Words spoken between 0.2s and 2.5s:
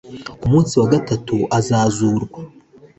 ku munsi wa gatatu azazurwa